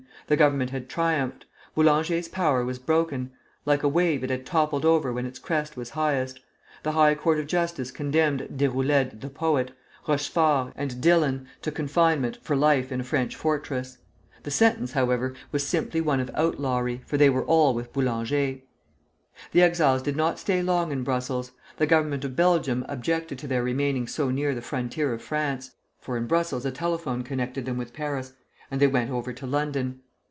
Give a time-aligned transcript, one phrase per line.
[0.27, 1.45] The Government had triumphed.
[1.75, 3.31] Boulanger's power was broken;
[3.65, 6.39] like a wave, it had toppled over when its crest was highest.
[6.83, 9.71] The High Court of Justice condemned Deroulède the poet,
[10.07, 13.97] Rochefort, and Dillon, to confinement for life in a French fortress.
[14.43, 18.59] The sentence, however, was simply one of outlawry, for they were all with Boulanger.
[19.51, 21.51] The exiles did not stay long in Brussels.
[21.75, 26.15] The Government of Belgium objected to their remaining so near the frontier of France, for
[26.15, 28.31] in Brussels a telephone connected them with Paris,
[28.69, 29.99] and they went over to London.